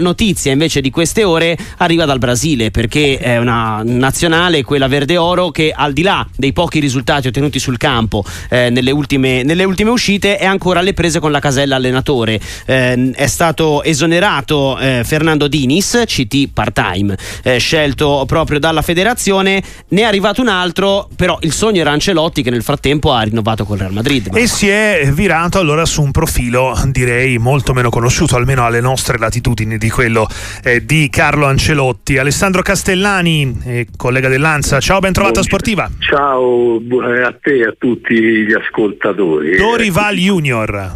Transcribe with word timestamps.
notizia 0.00 0.50
invece 0.50 0.80
di 0.80 0.90
queste 0.90 1.22
ore 1.22 1.56
arriva 1.76 2.04
dal 2.04 2.18
Brasile 2.18 2.72
perché 2.72 3.16
è 3.16 3.38
una 3.38 3.80
nazionale, 3.84 4.64
quella 4.64 4.88
verde-oro, 4.88 5.52
che 5.52 5.72
al 5.72 5.92
di 5.92 6.02
là 6.02 6.26
dei 6.34 6.52
pochi 6.52 6.80
risultati 6.80 7.28
ottenuti 7.28 7.60
sul 7.60 7.76
campo 7.76 8.24
eh, 8.50 8.70
nelle, 8.70 8.90
ultime, 8.90 9.44
nelle, 9.44 9.62
ultime, 9.62 9.90
uscite 9.90 10.36
è 10.36 10.46
ancora 10.46 10.80
alle 10.80 10.94
prese 10.94 11.20
con 11.20 11.30
la 11.30 11.38
casella 11.38 11.76
allenatore. 11.76 12.40
Eh, 12.66 13.12
è 13.14 13.26
stato 13.28 13.84
esonerato 13.84 14.76
eh, 14.80 15.02
Fernando 15.04 15.46
Dinis, 15.46 16.02
CT 16.04 16.48
part-time, 16.52 17.16
eh, 17.44 17.58
scelto 17.58 18.24
proprio 18.26 18.58
dalla 18.58 18.82
federazione. 18.82 19.62
Ne 19.90 20.00
è 20.00 20.04
arrivato 20.04 20.40
un 20.40 20.48
altro, 20.48 21.08
però 21.14 21.38
il 21.42 21.52
sogno 21.52 21.82
era 21.82 21.92
Ancelotti 21.92 22.42
che 22.42 22.50
nel 22.50 22.64
frattempo 22.64 23.12
ha 23.12 23.22
rinnovato 23.22 23.64
con 23.64 23.76
il 23.76 23.82
Real 23.82 23.94
Madrid. 23.94 24.26
Ma... 24.32 24.38
E 24.40 24.48
si 24.48 24.66
è 24.66 25.08
virato 25.12 25.60
allora 25.60 25.84
su 25.84 26.02
un 26.02 26.10
profilo 26.10 26.76
direi 26.86 27.38
molto 27.38 27.72
meno 27.72 27.90
conosciuto, 27.90 28.34
almeno 28.34 28.64
alle 28.64 28.80
nostre 28.80 29.18
latitudini 29.18 29.82
di 29.84 29.90
quello 29.90 30.26
eh, 30.62 30.84
di 30.84 31.10
Carlo 31.10 31.44
Ancelotti. 31.44 32.16
Alessandro 32.16 32.62
Castellani, 32.62 33.60
eh, 33.66 33.86
collega 33.96 34.28
dell'Ansa, 34.28 34.80
ciao, 34.80 34.98
ben 34.98 35.12
trovata 35.12 35.42
Sportiva. 35.42 35.90
Ciao 35.98 36.76
a 36.76 37.36
te 37.38 37.58
e 37.58 37.64
a 37.64 37.74
tutti 37.76 38.14
gli 38.14 38.52
ascoltatori. 38.52 39.56
Dorival 39.56 40.16
Junior, 40.16 40.92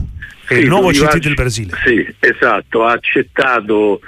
sì, 0.46 0.55
il 0.55 0.69
nuovo 0.69 0.91
Dorival, 0.91 1.09
CT 1.10 1.19
del 1.19 1.34
Brasile. 1.34 1.73
Sì, 1.84 2.15
esatto, 2.19 2.87
ha 2.87 2.93
accettato 2.93 4.01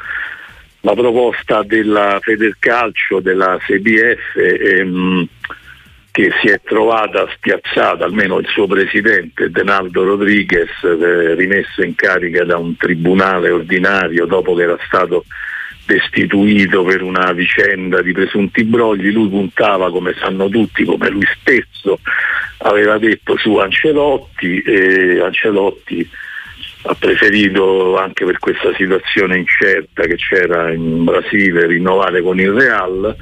la 0.81 0.95
proposta 0.95 1.63
della 1.63 2.19
Federcalcio, 2.23 3.21
della 3.21 3.59
CBF. 3.59 4.37
Ehm, 4.37 5.29
che 6.11 6.31
si 6.41 6.49
è 6.49 6.61
trovata 6.63 7.29
spiazzata, 7.35 8.05
almeno 8.05 8.39
il 8.39 8.47
suo 8.47 8.67
presidente 8.67 9.51
Denaldo 9.51 10.05
Rodriguez, 10.05 10.69
eh, 10.83 11.35
rimesso 11.35 11.83
in 11.83 11.95
carica 11.95 12.45
da 12.45 12.57
un 12.57 12.77
tribunale 12.77 13.51
ordinario 13.51 14.27
dopo 14.27 14.55
che 14.55 14.63
era 14.63 14.79
stato 14.87 15.25
destituito 15.87 16.85
per 16.85 17.03
una 17.03 17.33
vicenda 17.33 18.03
di 18.03 18.13
presunti 18.13 18.65
brogli, 18.65 19.11
lui 19.11 19.29
puntava, 19.29 19.91
come 19.91 20.15
sanno 20.19 20.49
tutti, 20.49 20.85
come 20.85 21.09
lui 21.09 21.27
stesso 21.41 21.99
aveva 22.59 22.99
detto 22.99 23.37
su 23.39 23.57
Ancelotti 23.57 24.61
e 24.61 25.21
Ancelotti 25.21 26.09
ha 26.83 26.95
preferito 26.95 27.99
anche 27.99 28.25
per 28.25 28.39
questa 28.39 28.75
situazione 28.75 29.37
incerta 29.37 30.05
che 30.05 30.17
c'era 30.17 30.73
in 30.73 31.05
Brasile 31.05 31.67
rinnovare 31.67 32.23
con 32.23 32.41
il 32.41 32.53
Real 32.53 33.15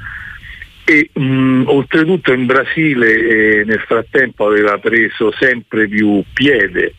e 0.89 1.11
mh, 1.13 1.65
oltretutto 1.67 2.33
in 2.33 2.47
Brasile 2.47 3.11
eh, 3.11 3.63
nel 3.63 3.79
frattempo 3.85 4.47
aveva 4.47 4.79
preso 4.79 5.31
sempre 5.37 5.87
più 5.87 6.23
piede, 6.33 6.95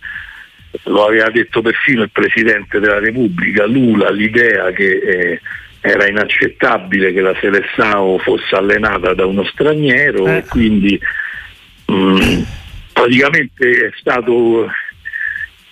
lo 0.85 1.07
aveva 1.07 1.29
detto 1.31 1.61
perfino 1.61 2.05
il 2.05 2.11
Presidente 2.13 2.79
della 2.79 3.01
Repubblica, 3.01 3.67
Lula, 3.67 4.11
l'idea 4.11 4.71
che 4.71 4.91
eh, 4.91 5.41
era 5.81 6.07
inaccettabile 6.07 7.13
che 7.13 7.21
la 7.21 7.35
Seleção 7.41 8.19
fosse 8.19 8.55
allenata 8.55 9.13
da 9.13 9.27
uno 9.27 9.43
straniero 9.43 10.25
eh. 10.29 10.37
e 10.37 10.45
quindi 10.45 11.01
mh, 11.87 12.43
praticamente 12.93 13.87
è 13.87 13.91
stato 13.99 14.71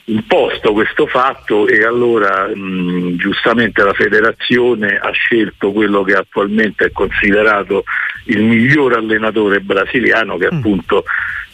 imposto 0.09 0.73
questo 0.73 1.07
fatto 1.07 1.67
e 1.67 1.85
allora 1.85 2.49
mh, 2.49 3.17
giustamente 3.17 3.83
la 3.83 3.93
federazione 3.93 4.99
ha 4.99 5.11
scelto 5.11 5.73
quello 5.73 6.03
che 6.03 6.15
attualmente 6.15 6.87
è 6.87 6.93
considerato 6.93 7.85
il 8.25 8.43
miglior 8.43 8.95
allenatore 8.95 9.61
brasiliano 9.61 10.37
che 10.37 10.49
è 10.49 10.55
mm. 10.55 10.59
appunto 10.59 11.05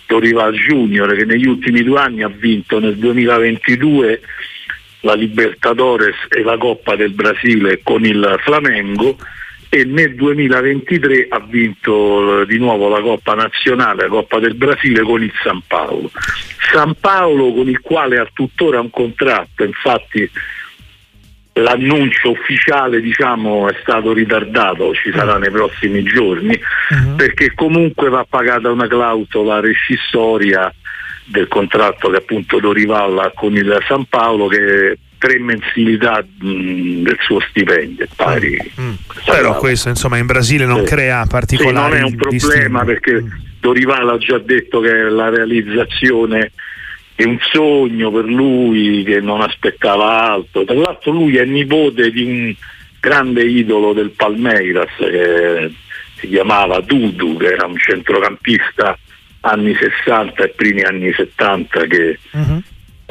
Dorival 0.06 0.55
Junior 0.55 1.14
che 1.14 1.25
negli 1.25 1.47
ultimi 1.47 1.82
due 1.82 2.00
anni 2.00 2.22
ha 2.22 2.28
vinto 2.28 2.78
nel 2.78 2.97
2022 2.97 4.20
la 5.00 5.14
Libertadores 5.14 6.14
e 6.28 6.42
la 6.42 6.56
Coppa 6.56 6.97
del 6.97 7.10
Brasile 7.10 7.80
con 7.82 8.05
il 8.05 8.36
Flamengo 8.42 9.16
e 9.75 9.84
nel 9.84 10.14
2023 10.14 11.27
ha 11.30 11.41
vinto 11.41 12.42
eh, 12.42 12.47
di 12.47 12.58
nuovo 12.58 12.89
la 12.89 13.00
Coppa 13.00 13.34
Nazionale, 13.34 14.03
la 14.03 14.08
Coppa 14.08 14.39
del 14.39 14.55
Brasile 14.55 15.03
con 15.03 15.20
il 15.20 15.33
San 15.42 15.62
Paolo. 15.66 16.12
San 16.71 16.94
Paolo 17.00 17.53
con 17.53 17.69
il 17.69 17.81
quale 17.81 18.19
ha 18.19 18.28
tuttora 18.32 18.78
un 18.78 18.91
contratto, 18.91 19.65
infatti 19.65 20.31
l'annuncio 21.54 22.31
ufficiale 22.31 23.00
diciamo, 23.00 23.69
è 23.69 23.76
stato 23.82 24.12
ritardato, 24.12 24.94
ci 24.94 25.10
sarà 25.12 25.38
nei 25.38 25.50
prossimi 25.50 26.04
giorni, 26.04 26.56
uh-huh. 26.91 27.16
perché 27.16 27.53
comunque 27.54 28.09
va 28.09 28.25
pagata 28.28 28.70
una 28.70 28.87
clausola 28.87 29.59
rescissoria 29.59 30.72
del 31.25 31.49
contratto 31.49 32.10
che 32.10 32.19
appunto 32.19 32.60
Dorival 32.60 33.19
ha 33.19 33.32
con 33.34 33.56
il 33.56 33.76
San 33.88 34.04
Paolo 34.04 34.47
che 34.47 34.99
tre 35.25 35.39
mensilità 35.39 36.23
mh, 36.23 37.03
del 37.03 37.17
suo 37.21 37.41
stipendio 37.49 38.07
pari. 38.15 38.59
Mm. 38.79 38.89
mm. 38.89 38.95
Però 39.25 39.57
questo 39.57 39.89
insomma 39.89 40.19
in 40.19 40.27
Brasile 40.27 40.67
non 40.67 40.81
sì. 40.81 40.95
crea 40.95 41.25
particolari 41.27 41.95
sì, 41.95 42.01
non 42.01 42.11
è 42.11 42.12
un 42.12 42.17
problema 42.17 42.85
perché 42.85 43.23
mm. 43.23 43.29
Dorival 43.59 44.11
ha 44.11 44.19
già 44.19 44.39
detto 44.39 44.81
che 44.81 44.93
la 44.93 45.31
realizzazione 45.31 46.53
è 47.15 47.25
un 47.25 47.39
sogno 47.41 48.11
per 48.11 48.27
lui 48.27 49.03
che 49.05 49.21
non 49.21 49.41
aspettava 49.41 50.33
altro. 50.33 50.65
Tra 50.65 50.75
l'altro 50.75 51.12
lui 51.12 51.37
è 51.37 51.45
nipote 51.47 52.11
di 52.11 52.23
un 52.23 52.55
grande 53.01 53.45
idolo 53.45 53.95
del 53.95 54.11
Palmeiras 54.11 54.91
che 54.99 55.73
si 56.17 56.29
chiamava 56.29 56.81
Dudu, 56.81 57.39
che 57.39 57.47
era 57.47 57.65
un 57.65 57.79
centrocampista 57.79 58.99
anni 59.41 59.75
60 59.75 60.43
e 60.43 60.49
primi 60.51 60.83
anni 60.83 61.12
70 61.15 61.87
che 61.87 62.19
uh-huh 62.33 62.62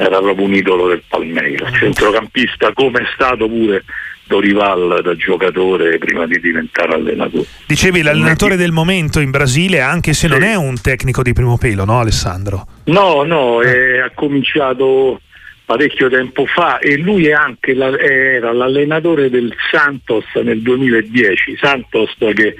era 0.06 0.20
proprio 0.20 0.46
un 0.46 0.54
idolo 0.54 0.88
del 0.88 1.02
Palmeiras, 1.06 1.76
centrocampista 1.76 2.72
come 2.72 3.00
è 3.00 3.06
stato 3.14 3.48
pure 3.48 3.84
Dorival 4.26 5.00
da 5.02 5.14
giocatore 5.16 5.98
prima 5.98 6.26
di 6.26 6.40
diventare 6.40 6.94
allenatore. 6.94 7.44
Dicevi 7.66 8.00
l'allenatore 8.00 8.56
del 8.56 8.72
momento 8.72 9.20
in 9.20 9.30
Brasile, 9.30 9.80
anche 9.80 10.14
se 10.14 10.26
sì. 10.26 10.32
non 10.32 10.42
è 10.42 10.54
un 10.54 10.80
tecnico 10.80 11.22
di 11.22 11.34
primo 11.34 11.58
pelo, 11.58 11.84
no 11.84 12.00
Alessandro? 12.00 12.66
No, 12.84 13.22
no, 13.22 13.60
eh. 13.60 14.00
ha 14.00 14.10
cominciato 14.14 15.20
parecchio 15.66 16.08
tempo 16.08 16.46
fa 16.46 16.78
e 16.78 16.96
lui 16.96 17.32
anche 17.32 17.74
la, 17.74 17.98
era 17.98 18.52
l'allenatore 18.52 19.28
del 19.28 19.54
Santos 19.70 20.24
nel 20.42 20.60
2010, 20.62 21.56
Santos 21.60 22.14
che 22.16 22.56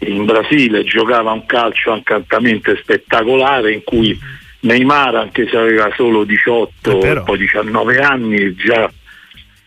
in 0.00 0.24
Brasile 0.24 0.84
giocava 0.84 1.32
un 1.32 1.46
calcio 1.46 1.92
ancantamente 1.92 2.76
spettacolare 2.82 3.72
in 3.72 3.82
cui 3.84 4.18
Neymar 4.60 5.14
anche 5.14 5.46
se 5.48 5.56
aveva 5.56 5.90
solo 5.94 6.24
18 6.24 7.02
e 7.02 7.20
poi 7.22 7.38
19 7.38 7.98
anni 7.98 8.54
già, 8.54 8.90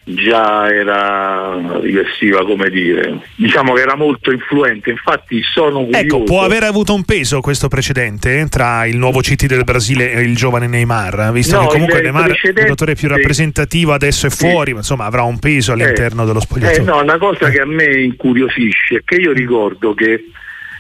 già 0.04 0.74
era 0.74 1.80
rivestiva 1.80 2.44
come 2.44 2.70
dire. 2.70 3.20
Diciamo 3.36 3.74
che 3.74 3.82
era 3.82 3.96
molto 3.96 4.32
influente 4.32 4.90
infatti 4.90 5.42
sono 5.44 5.86
curioso. 5.86 5.98
Ecco 5.98 6.24
può 6.24 6.44
aver 6.44 6.64
avuto 6.64 6.94
un 6.94 7.04
peso 7.04 7.40
questo 7.40 7.68
precedente 7.68 8.48
tra 8.50 8.86
il 8.86 8.98
nuovo 8.98 9.20
CT 9.20 9.46
del 9.46 9.64
Brasile 9.64 10.12
e 10.12 10.22
il 10.22 10.36
giovane 10.36 10.68
Neymar 10.68 11.32
visto 11.32 11.56
no, 11.56 11.68
che 11.68 11.74
comunque 11.74 12.02
Neymar 12.02 12.32
è 12.32 12.48
il 12.48 12.54
giocatore 12.56 12.96
più 12.96 13.08
rappresentativo 13.08 13.94
adesso 13.94 14.28
è 14.28 14.30
fuori 14.30 14.68
sì. 14.68 14.74
ma 14.74 14.80
insomma 14.80 15.06
avrà 15.06 15.22
un 15.22 15.40
peso 15.40 15.72
all'interno 15.72 16.24
eh, 16.24 16.26
dello 16.26 16.40
spogliatoio. 16.40 16.82
Eh, 16.82 16.86
no 16.86 17.02
una 17.02 17.18
cosa 17.18 17.50
che 17.50 17.60
a 17.62 17.66
me 17.66 18.02
incuriosisce 18.02 18.98
è 18.98 19.02
che 19.06 19.16
io 19.16 19.32
ricordo 19.32 19.94
che 19.94 20.26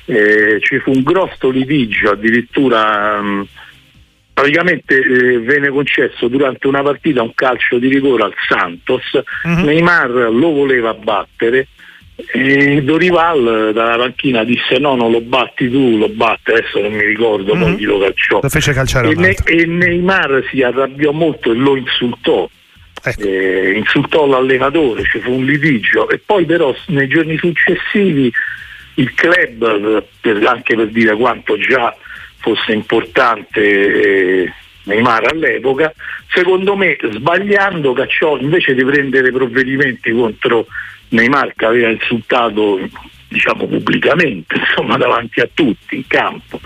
eh, 0.09 0.59
ci 0.61 0.79
fu 0.79 0.91
un 0.91 1.03
grosso 1.03 1.51
litigio 1.51 2.09
addirittura 2.09 3.21
mh, 3.21 3.47
praticamente 4.39 4.97
eh, 4.97 5.39
venne 5.39 5.69
concesso 5.69 6.27
durante 6.27 6.67
una 6.67 6.81
partita 6.81 7.21
un 7.21 7.33
calcio 7.35 7.77
di 7.77 7.89
rigore 7.89 8.23
al 8.23 8.33
Santos, 8.47 9.03
uh-huh. 9.11 9.65
Neymar 9.65 10.09
lo 10.31 10.51
voleva 10.51 10.93
battere 10.93 11.67
e 12.31 12.81
Dorival 12.83 13.71
dalla 13.73 13.97
panchina 13.97 14.43
disse 14.43 14.77
no 14.77 14.95
non 14.95 15.11
lo 15.11 15.21
batti 15.21 15.69
tu, 15.69 15.97
lo 15.97 16.09
batte, 16.09 16.53
adesso 16.53 16.79
non 16.79 16.93
mi 16.93 17.05
ricordo, 17.05 17.53
uh-huh. 17.53 17.59
poi 17.59 17.81
lo 17.81 17.99
calciò. 17.99 18.39
Lo 18.41 18.49
fece 18.49 18.73
calciare 18.73 19.09
e, 19.09 19.15
ne- 19.15 19.37
e 19.43 19.65
Neymar 19.65 20.47
si 20.49 20.61
arrabbiò 20.61 21.11
molto 21.11 21.51
e 21.51 21.55
lo 21.55 21.75
insultò. 21.75 22.49
Ecco. 23.01 23.21
Eh, 23.21 23.77
insultò 23.77 24.25
l'allenatore, 24.25 25.03
ci 25.03 25.19
fu 25.19 25.31
un 25.31 25.45
litigio 25.45 26.09
e 26.09 26.19
poi 26.19 26.45
però 26.45 26.75
nei 26.87 27.07
giorni 27.07 27.37
successivi 27.37 28.29
il 28.95 29.13
club, 29.13 30.03
per, 30.19 30.45
anche 30.45 30.75
per 30.75 30.87
dire 30.89 31.15
quanto 31.15 31.57
già 31.57 31.95
fosse 32.39 32.71
importante 32.71 33.61
eh, 33.61 34.53
Neymar 34.83 35.31
all'epoca, 35.31 35.93
secondo 36.33 36.75
me 36.75 36.97
sbagliando 37.11 37.93
cacciò 37.93 38.37
invece 38.37 38.73
di 38.73 38.83
prendere 38.83 39.31
provvedimenti 39.31 40.11
contro 40.11 40.65
Neymar 41.09 41.53
che 41.55 41.65
aveva 41.65 41.89
insultato 41.89 42.79
diciamo 43.27 43.67
pubblicamente, 43.67 44.55
insomma 44.57 44.97
davanti 44.97 45.39
a 45.39 45.49
tutti 45.53 45.95
in 45.95 46.07
campo, 46.07 46.59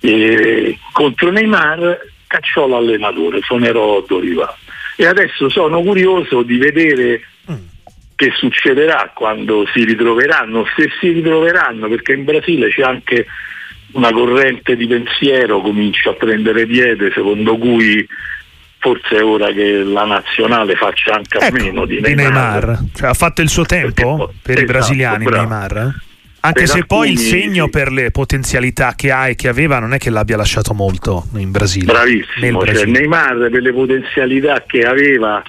eh, 0.00 0.78
contro 0.92 1.30
Neymar 1.30 2.00
cacciò 2.26 2.66
l'allenatore, 2.66 3.40
sonerò 3.42 4.04
Dorival. 4.06 4.54
E 4.96 5.06
adesso 5.06 5.48
sono 5.48 5.80
curioso 5.82 6.42
di 6.42 6.58
vedere 6.58 7.22
mm. 7.50 7.54
che 8.14 8.30
succederà 8.34 9.12
quando 9.14 9.66
si 9.72 9.84
ritroveranno, 9.84 10.66
se 10.76 10.90
si 11.00 11.10
ritroveranno, 11.10 11.88
perché 11.88 12.12
in 12.12 12.24
Brasile 12.24 12.68
c'è 12.68 12.82
anche 12.82 13.26
una 13.92 14.12
corrente 14.12 14.76
di 14.76 14.86
pensiero 14.86 15.60
comincia 15.60 16.10
a 16.10 16.14
prendere 16.14 16.66
piede 16.66 17.10
secondo 17.12 17.56
cui 17.56 18.06
forse 18.78 19.16
è 19.16 19.24
ora 19.24 19.52
che 19.52 19.82
la 19.84 20.04
nazionale 20.04 20.74
faccia 20.74 21.14
anche 21.14 21.38
a 21.38 21.46
ecco, 21.46 21.56
meno 21.56 21.84
di 21.84 22.00
Neymar. 22.00 22.32
Neymar. 22.32 22.78
Cioè, 22.94 23.08
ha 23.08 23.14
fatto 23.14 23.42
il 23.42 23.48
suo 23.48 23.64
tempo 23.64 24.32
per 24.42 24.56
esatto, 24.56 24.60
i 24.60 24.64
brasiliani 24.64 25.24
bravo. 25.24 25.48
Neymar? 25.48 25.94
Anche 26.42 26.60
per 26.60 26.68
se 26.68 26.86
poi 26.86 27.10
il 27.10 27.18
segno 27.18 27.64
sì. 27.64 27.70
per 27.70 27.92
le 27.92 28.10
potenzialità 28.10 28.94
che 28.96 29.10
ha 29.10 29.28
e 29.28 29.34
che 29.34 29.48
aveva 29.48 29.78
non 29.78 29.92
è 29.92 29.98
che 29.98 30.08
l'abbia 30.08 30.38
lasciato 30.38 30.72
molto 30.72 31.26
in 31.36 31.50
Brasile. 31.50 31.84
Bravissimo, 31.84 32.64
cioè, 32.64 32.86
Neymar 32.86 33.50
per 33.50 33.60
le 33.60 33.72
potenzialità 33.74 34.64
che 34.66 34.86
aveva 34.86 35.42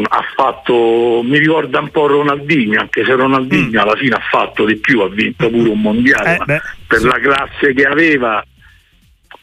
ha 0.00 0.24
fatto, 0.34 1.20
mi 1.22 1.38
ricorda 1.38 1.80
un 1.80 1.90
po' 1.90 2.06
Ronaldinho, 2.06 2.80
anche 2.80 3.04
se 3.04 3.14
Ronaldinho 3.14 3.78
mm. 3.78 3.82
alla 3.82 3.96
fine 3.96 4.14
ha 4.14 4.22
fatto 4.30 4.64
di 4.64 4.76
più, 4.76 5.00
ha 5.00 5.08
vinto 5.08 5.50
pure 5.50 5.68
un 5.68 5.80
mondiale, 5.80 6.36
eh, 6.46 6.60
per 6.86 6.98
sì. 6.98 7.06
la 7.06 7.18
classe 7.20 7.74
che 7.74 7.84
aveva 7.84 8.42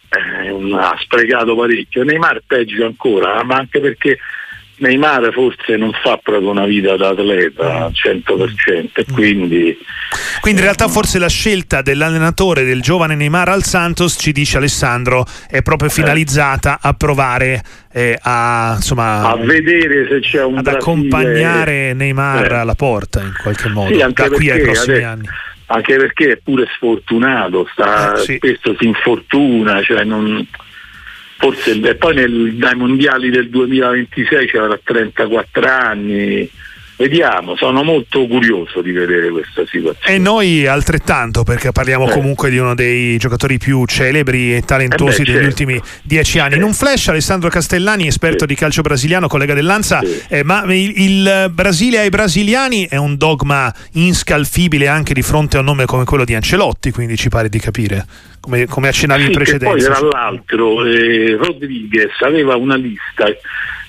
eh, 0.09 0.73
ha 0.73 0.97
sprecato 0.99 1.55
parecchio. 1.55 2.03
Neymar 2.03 2.41
peggio 2.47 2.85
ancora, 2.85 3.43
ma 3.43 3.57
anche 3.57 3.79
perché 3.79 4.17
Neymar 4.77 5.31
forse 5.33 5.75
non 5.75 5.91
fa 6.01 6.17
proprio 6.17 6.49
una 6.49 6.65
vita 6.65 6.95
da 6.95 7.09
atleta 7.09 7.85
al 7.85 7.91
100% 7.91 8.89
e 8.93 9.05
quindi... 9.13 9.77
Quindi 10.39 10.59
in 10.59 10.65
realtà 10.65 10.87
forse 10.87 11.19
la 11.19 11.27
scelta 11.27 11.81
dell'allenatore 11.81 12.63
del 12.63 12.81
giovane 12.81 13.15
Neymar 13.15 13.49
al 13.49 13.63
Santos, 13.63 14.15
ci 14.19 14.31
dice 14.31 14.57
Alessandro, 14.57 15.25
è 15.49 15.61
proprio 15.61 15.89
finalizzata 15.89 16.79
a 16.81 16.93
provare 16.93 17.61
eh, 17.91 18.17
a, 18.21 18.73
insomma, 18.75 19.29
a 19.29 19.35
vedere 19.35 20.07
se 20.07 20.19
c'è 20.21 20.43
un... 20.43 20.57
ad 20.57 20.63
Brasile... 20.63 20.81
accompagnare 20.81 21.93
Neymar 21.93 22.51
eh. 22.51 22.55
alla 22.55 22.75
porta 22.75 23.21
in 23.21 23.33
qualche 23.41 23.69
modo, 23.69 23.93
sì, 23.93 24.13
da 24.13 24.29
qui 24.29 24.49
ai 24.49 24.61
prossimi 24.61 24.97
adesso, 24.97 25.09
anni. 25.09 25.27
Anche 25.71 25.97
perché 25.97 26.31
è 26.31 26.37
pure 26.37 26.65
sfortunato, 26.73 27.67
sta, 27.71 28.15
eh, 28.15 28.19
sì. 28.19 28.35
spesso 28.37 28.75
si 28.79 28.85
infortuna, 28.85 29.83
cioè 29.83 30.03
non 30.03 30.47
forse 31.37 31.79
e 31.79 31.95
poi 31.95 32.15
nel, 32.15 32.55
dai 32.55 32.75
mondiali 32.75 33.29
del 33.29 33.49
2026 33.49 34.47
c'era 34.47 34.79
34 34.83 35.67
anni 35.67 36.49
Vediamo, 36.99 37.55
sono 37.55 37.81
molto 37.81 38.27
curioso 38.27 38.81
di 38.81 38.91
vedere 38.91 39.29
questa 39.29 39.65
situazione. 39.65 40.13
E 40.13 40.17
noi 40.17 40.67
altrettanto, 40.67 41.43
perché 41.43 41.71
parliamo 41.71 42.09
eh. 42.09 42.11
comunque 42.11 42.49
di 42.49 42.57
uno 42.57 42.75
dei 42.75 43.15
giocatori 43.15 43.57
più 43.57 43.85
celebri 43.85 44.53
e 44.53 44.63
talentuosi 44.63 45.21
eh 45.21 45.23
beh, 45.23 45.31
degli 45.31 45.41
certo. 45.45 45.47
ultimi 45.47 45.81
dieci 46.01 46.39
anni. 46.39 46.57
In 46.57 46.63
un 46.63 46.73
flash, 46.73 47.07
Alessandro 47.07 47.47
Castellani, 47.47 48.05
esperto 48.05 48.45
di 48.45 48.53
calcio 48.53 48.81
brasiliano, 48.81 49.29
collega 49.29 49.53
dell'Anza, 49.53 50.01
eh, 50.27 50.43
ma 50.43 50.61
il, 50.73 50.91
il, 50.99 51.51
Brasile 51.53 51.99
ai 51.99 52.09
brasiliani 52.09 52.87
è 52.89 52.97
un 52.97 53.15
dogma 53.15 53.73
inscalfibile 53.93 54.89
anche 54.89 55.13
di 55.13 55.21
fronte 55.21 55.55
a 55.55 55.61
un 55.61 55.67
nome 55.67 55.85
come 55.85 56.03
quello 56.03 56.25
di 56.25 56.35
Ancelotti, 56.35 56.91
quindi 56.91 57.15
ci 57.15 57.29
pare 57.29 57.47
di 57.47 57.59
capire, 57.59 58.05
come, 58.41 58.65
come 58.65 58.89
accennavi 58.89 59.21
sì, 59.21 59.27
in 59.27 59.33
precedenza. 59.33 59.73
Poi 59.73 59.81
tra 59.81 60.05
l'altro 60.05 60.83
eh, 60.83 61.37
Rodriguez 61.37 62.11
aveva 62.23 62.57
una 62.57 62.75
lista 62.75 63.25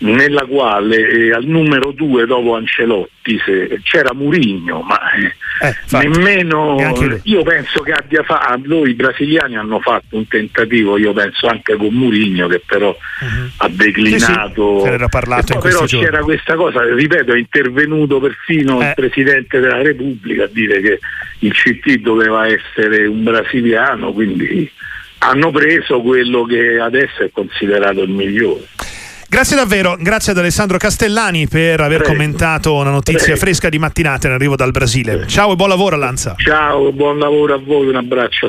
nella 0.01 0.47
quale 0.47 1.09
eh, 1.09 1.33
al 1.33 1.45
numero 1.45 1.93
due 1.93 2.25
dopo 2.25 2.55
Ancelotti 2.55 3.39
se, 3.45 3.81
c'era 3.83 4.15
Murigno, 4.15 4.81
ma 4.81 4.99
eh, 5.13 5.35
eh 5.67 5.77
nemmeno 5.91 6.79
io 7.25 7.43
penso 7.43 7.83
che 7.83 7.93
abbia 7.93 8.23
fatto, 8.23 8.61
noi 8.65 8.95
brasiliani 8.95 9.57
hanno 9.57 9.81
fatto 9.81 10.17
un 10.17 10.27
tentativo, 10.27 10.97
io 10.97 11.13
penso 11.13 11.49
anche 11.49 11.77
con 11.77 11.93
Murigno 11.93 12.47
che 12.49 12.63
però 12.65 12.89
uh-huh. 12.89 13.51
ha 13.59 13.69
declinato, 13.69 14.85
sì, 14.85 14.97
sì, 14.99 15.05
parlato 15.11 15.59
poi, 15.59 15.71
però 15.71 15.85
giorni. 15.85 16.07
c'era 16.07 16.23
questa 16.23 16.55
cosa, 16.55 16.83
ripeto, 16.83 17.33
è 17.33 17.39
intervenuto 17.39 18.21
perfino 18.21 18.79
il 18.79 18.87
eh. 18.87 18.93
Presidente 18.95 19.61
della 19.61 19.83
Repubblica 19.83 20.45
a 20.45 20.51
dire 20.51 20.81
che 20.81 20.99
il 21.41 21.53
CT 21.53 21.99
doveva 21.99 22.47
essere 22.47 23.07
un 23.07 23.23
brasiliano, 23.23 24.13
quindi 24.13 24.71
hanno 25.19 25.51
preso 25.51 26.01
quello 26.01 26.45
che 26.45 26.79
adesso 26.79 27.23
è 27.23 27.31
considerato 27.31 28.03
il 28.03 28.11
migliore. 28.11 28.67
Grazie 29.31 29.55
davvero, 29.55 29.97
grazie 29.97 30.33
ad 30.33 30.39
Alessandro 30.39 30.77
Castellani 30.77 31.47
per 31.47 31.81
aver 31.81 31.99
Prego. 31.99 32.15
commentato 32.15 32.75
una 32.75 32.91
notizia 32.91 33.23
Prego. 33.27 33.39
fresca 33.39 33.69
di 33.69 33.79
mattinata 33.79 34.27
in 34.27 34.33
arrivo 34.33 34.57
dal 34.57 34.73
Brasile. 34.73 35.25
Ciao 35.29 35.53
e 35.53 35.55
buon 35.55 35.69
lavoro 35.69 35.95
Lanza. 35.97 36.35
Ciao, 36.37 36.91
buon 36.91 37.17
lavoro 37.19 37.55
a 37.55 37.59
voi, 37.65 37.87
un 37.87 37.95
abbraccio 37.95 38.47
a. 38.47 38.49